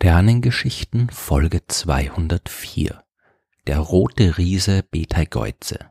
[0.00, 3.02] Sternengeschichten Folge 204
[3.66, 5.90] Der rote Riese Betelgeuse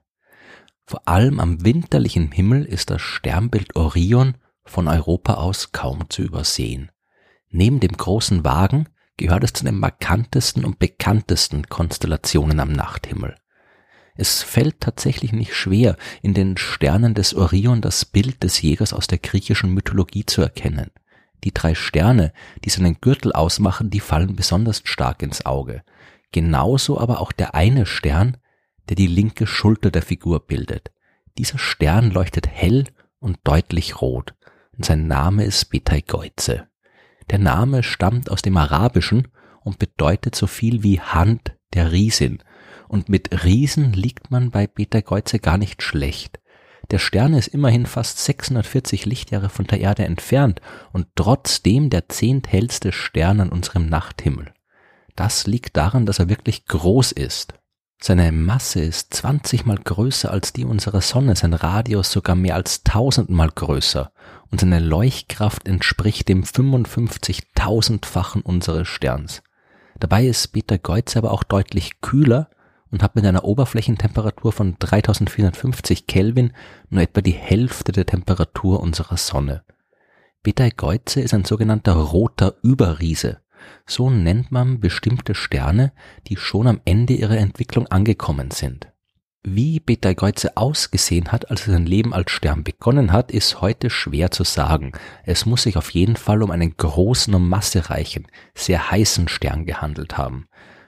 [0.86, 6.90] Vor allem am winterlichen Himmel ist das Sternbild Orion von Europa aus kaum zu übersehen.
[7.50, 13.36] Neben dem großen Wagen gehört es zu den markantesten und bekanntesten Konstellationen am Nachthimmel.
[14.16, 19.08] Es fällt tatsächlich nicht schwer, in den Sternen des Orion das Bild des Jägers aus
[19.08, 20.92] der griechischen Mythologie zu erkennen–
[21.44, 22.34] die drei Sterne,
[22.64, 25.84] die seinen Gürtel ausmachen, die fallen besonders stark ins Auge.
[26.32, 28.38] Genauso aber auch der eine Stern,
[28.90, 30.92] der die linke Schulter der Figur bildet.
[31.38, 32.86] Dieser Stern leuchtet hell
[33.20, 34.34] und deutlich rot
[34.78, 36.68] und sein Name ist Betelgeuse.
[37.30, 39.28] Der Name stammt aus dem Arabischen
[39.62, 42.40] und bedeutet so viel wie Hand der Riesin.
[42.88, 46.40] Und mit Riesen liegt man bei Betelgeuse gar nicht schlecht.
[46.92, 50.62] Der Stern ist immerhin fast 640 Lichtjahre von der Erde entfernt
[50.94, 54.54] und trotzdem der zehnthellste Stern an unserem Nachthimmel.
[55.16, 57.54] Das liegt daran, dass er wirklich groß ist.
[58.00, 62.84] Seine Masse ist 20 mal größer als die unserer Sonne, sein Radius sogar mehr als
[62.84, 64.12] tausendmal größer
[64.52, 69.42] und seine Leuchtkraft entspricht dem 55.000-fachen unseres Sterns.
[70.00, 72.50] Dabei ist Peter Betelgeuse aber auch deutlich kühler
[72.92, 76.54] und hat mit einer Oberflächentemperatur von 3450 Kelvin
[76.90, 79.64] nur etwa die Hälfte der Temperatur unserer Sonne.
[80.44, 83.40] Betelgeuse ist ein sogenannter roter Überriese.
[83.86, 85.92] So nennt man bestimmte Sterne,
[86.28, 88.88] die schon am Ende ihrer Entwicklung angekommen sind.
[89.44, 94.32] Wie Betelgeuse ausgesehen hat, als er sein Leben als Stern begonnen hat, ist heute schwer
[94.32, 94.92] zu sagen.
[95.24, 100.18] Es muss sich auf jeden Fall um einen großen und massereichen, sehr heißen Stern gehandelt
[100.18, 100.48] haben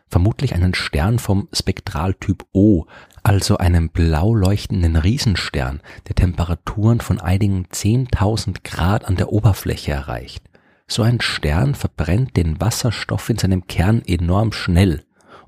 [0.09, 2.85] vermutlich einen Stern vom Spektraltyp O,
[3.23, 10.43] also einem blau leuchtenden Riesenstern, der Temperaturen von einigen 10.000 Grad an der Oberfläche erreicht.
[10.87, 15.03] So ein Stern verbrennt den Wasserstoff in seinem Kern enorm schnell.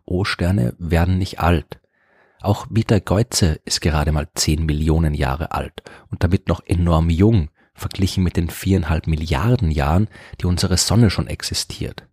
[0.05, 1.79] O-Sterne werden nicht alt.
[2.41, 8.23] Auch Betelgeuse ist gerade mal 10 Millionen Jahre alt und damit noch enorm jung, verglichen
[8.23, 10.07] mit den viereinhalb Milliarden Jahren,
[10.39, 12.07] die unsere Sonne schon existiert.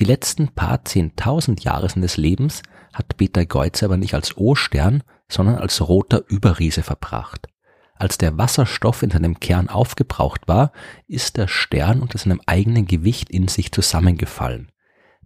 [0.00, 2.62] Die letzten paar zehntausend Jahre seines Lebens
[2.94, 7.48] hat Peter Betelgeuse aber nicht als O-Stern, sondern als roter Überriese verbracht.
[7.96, 10.72] Als der Wasserstoff in seinem Kern aufgebraucht war,
[11.06, 14.72] ist der Stern unter seinem eigenen Gewicht in sich zusammengefallen.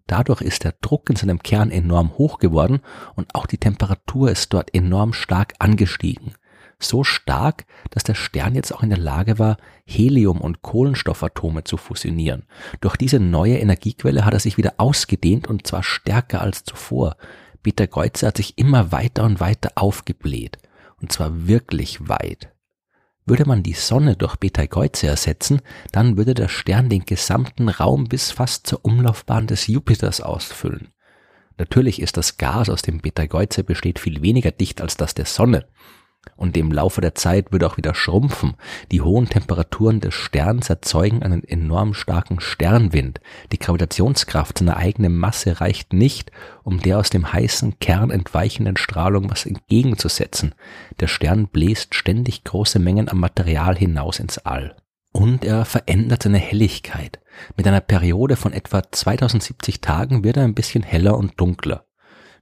[0.08, 2.80] Dadurch ist der Druck in seinem Kern enorm hoch geworden
[3.14, 6.34] und auch die Temperatur ist dort enorm stark angestiegen
[6.78, 11.76] so stark, dass der Stern jetzt auch in der Lage war, Helium- und Kohlenstoffatome zu
[11.76, 12.44] fusionieren.
[12.80, 17.16] Durch diese neue Energiequelle hat er sich wieder ausgedehnt und zwar stärker als zuvor.
[17.62, 20.58] Peter Kreuzer hat sich immer weiter und weiter aufgebläht.
[21.00, 22.50] Und zwar wirklich weit.
[23.26, 25.62] Würde man die Sonne durch Betelgeuse ersetzen,
[25.92, 30.88] dann würde der Stern den gesamten Raum bis fast zur Umlaufbahn des Jupiters ausfüllen.
[31.56, 35.66] Natürlich ist das Gas, aus dem Betelgeuse besteht, viel weniger dicht als das der Sonne
[36.36, 38.54] und im Laufe der Zeit würde auch wieder schrumpfen.
[38.90, 43.20] Die hohen Temperaturen des Sterns erzeugen einen enorm starken Sternwind.
[43.52, 46.30] Die Gravitationskraft seiner eigenen Masse reicht nicht,
[46.62, 50.54] um der aus dem heißen Kern entweichenden Strahlung was entgegenzusetzen.
[51.00, 54.76] Der Stern bläst ständig große Mengen an Material hinaus ins All.
[55.12, 57.20] Und er verändert seine Helligkeit.
[57.56, 61.84] Mit einer Periode von etwa 2070 Tagen wird er ein bisschen heller und dunkler.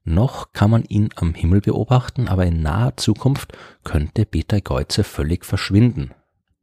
[0.05, 3.53] Noch kann man ihn am Himmel beobachten, aber in naher Zukunft
[3.85, 6.13] könnte Betelgeuse völlig verschwinden.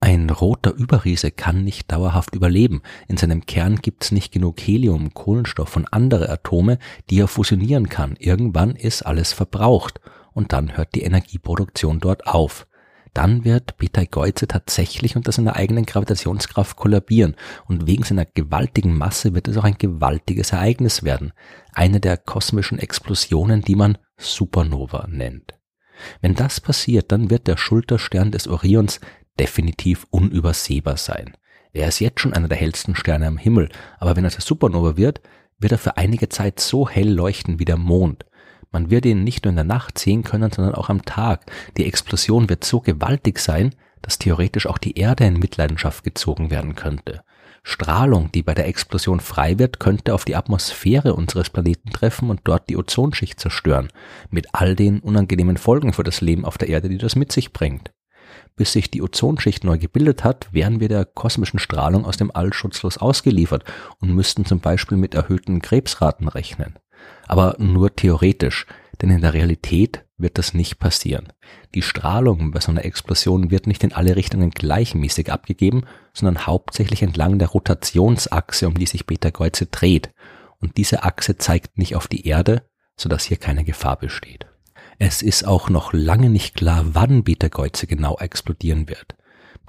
[0.02, 2.82] Ein roter Überriese kann nicht dauerhaft überleben.
[3.08, 6.80] In seinem Kern gibt's nicht genug Helium, Kohlenstoff und andere Atome,
[7.10, 8.16] die er fusionieren kann.
[8.18, 10.00] Irgendwann ist alles verbraucht
[10.32, 12.66] und dann hört die Energieproduktion dort auf
[13.14, 17.36] dann wird Betelgeuse tatsächlich unter seiner eigenen Gravitationskraft kollabieren
[17.68, 21.34] und wegen seiner gewaltigen Masse wird es auch ein gewaltiges Ereignis werden,
[21.74, 25.54] eine der kosmischen Explosionen, die man Supernova nennt.
[26.22, 29.00] Wenn das passiert, dann wird der Schulterstern des Orions
[29.40, 31.36] definitiv unübersehbar sein.
[31.72, 33.70] Er ist jetzt schon einer der hellsten Sterne am Himmel,
[34.00, 35.22] aber wenn er zur Supernova wird,
[35.60, 38.26] wird er für einige Zeit so hell leuchten wie der Mond.
[38.72, 41.52] Man wird ihn nicht nur in der Nacht sehen können, sondern auch am Tag.
[41.78, 46.76] Die Explosion wird so gewaltig sein, dass theoretisch auch die Erde in Mitleidenschaft gezogen werden
[46.76, 47.22] könnte.
[47.64, 52.42] Strahlung, die bei der Explosion frei wird, könnte auf die Atmosphäre unseres Planeten treffen und
[52.46, 53.90] dort die Ozonschicht zerstören,
[54.30, 57.52] mit all den unangenehmen Folgen für das Leben auf der Erde, die das mit sich
[57.52, 57.92] bringt.
[58.56, 62.54] Bis sich die Ozonschicht neu gebildet hat, wären wir der kosmischen Strahlung aus dem All
[62.54, 63.64] schutzlos ausgeliefert
[64.00, 66.78] und müssten zum Beispiel mit erhöhten Krebsraten rechnen
[67.28, 68.66] aber nur theoretisch,
[69.02, 71.32] denn in der Realität wird das nicht passieren.
[71.74, 77.02] Die Strahlung bei so einer Explosion wird nicht in alle Richtungen gleichmäßig abgegeben, sondern hauptsächlich
[77.02, 80.12] entlang der Rotationsachse, um die sich Betelgeuse dreht.
[80.62, 82.64] und diese Achse zeigt nicht auf die Erde,
[82.98, 84.46] sodass hier keine Gefahr besteht.
[84.98, 89.16] Es ist auch noch lange nicht klar, wann Betelgeuse genau explodieren wird.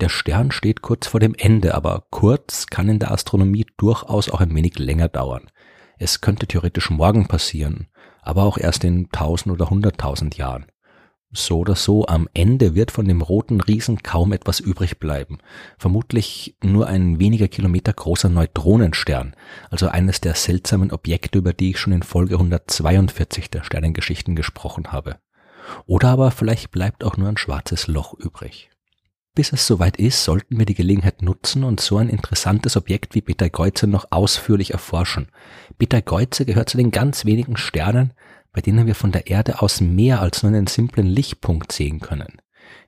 [0.00, 4.40] Der Stern steht kurz vor dem Ende, aber kurz kann in der Astronomie durchaus auch
[4.40, 5.46] ein wenig länger dauern.
[6.02, 7.86] Es könnte theoretisch morgen passieren,
[8.22, 10.64] aber auch erst in tausend oder hunderttausend Jahren.
[11.30, 15.40] So oder so, am Ende wird von dem roten Riesen kaum etwas übrig bleiben.
[15.78, 19.36] Vermutlich nur ein weniger Kilometer großer Neutronenstern,
[19.68, 24.92] also eines der seltsamen Objekte, über die ich schon in Folge 142 der Sternengeschichten gesprochen
[24.92, 25.18] habe.
[25.84, 28.70] Oder aber vielleicht bleibt auch nur ein schwarzes Loch übrig.
[29.34, 33.20] Bis es soweit ist, sollten wir die Gelegenheit nutzen und so ein interessantes Objekt wie
[33.20, 35.28] Betelgeuse noch ausführlich erforschen.
[35.78, 38.12] Betelgeuse gehört zu den ganz wenigen Sternen,
[38.52, 42.40] bei denen wir von der Erde aus mehr als nur einen simplen Lichtpunkt sehen können.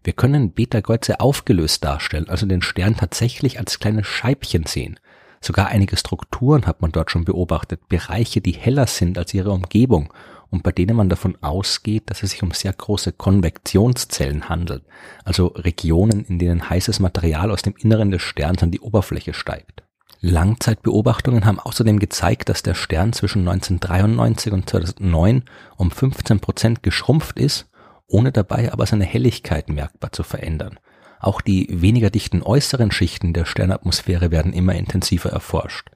[0.03, 4.99] Wir können Beta-Kreuze aufgelöst darstellen, also den Stern tatsächlich als kleine Scheibchen sehen.
[5.41, 10.13] Sogar einige Strukturen hat man dort schon beobachtet, Bereiche, die heller sind als ihre Umgebung
[10.53, 14.85] und bei denen man davon ausgeht, dass es sich um sehr große Konvektionszellen handelt,
[15.25, 19.83] also Regionen, in denen heißes Material aus dem Inneren des Sterns an die Oberfläche steigt.
[20.21, 25.45] Langzeitbeobachtungen haben außerdem gezeigt, dass der Stern zwischen 1993 und 2009
[25.79, 27.71] um 15 Prozent geschrumpft ist,
[28.07, 30.79] ohne dabei aber seine Helligkeit merkbar zu verändern.
[31.19, 35.89] Auch die weniger dichten äußeren Schichten der Sternatmosphäre werden immer intensiver erforscht.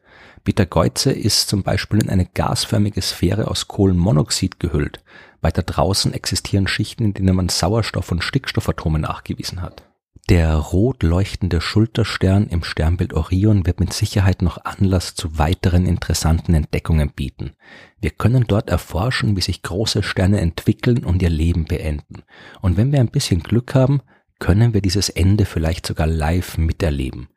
[0.47, 5.03] Betelgeuse ist zum Beispiel in eine gasförmige Sphäre aus Kohlenmonoxid gehüllt.
[5.41, 9.83] Weiter draußen existieren Schichten, in denen man Sauerstoff- und Stickstoffatome nachgewiesen hat.
[10.29, 16.55] Der rot leuchtende Schulterstern im Sternbild Orion wird mit Sicherheit noch Anlass zu weiteren interessanten
[16.55, 17.55] Entdeckungen bieten.
[18.01, 22.23] Wir können dort erforschen, wie sich große Sterne entwickeln und ihr Leben beenden.
[22.61, 24.01] Und wenn wir ein bisschen Glück haben,
[24.39, 27.29] können wir dieses Ende vielleicht sogar live miterleben.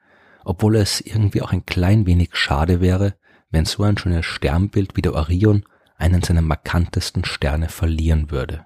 [0.50, 3.14] Obwohl es irgendwie auch ein klein wenig schade wäre,
[3.52, 5.64] wenn so ein schönes Sternbild wie der Orion
[5.96, 8.66] einen seiner markantesten Sterne verlieren würde.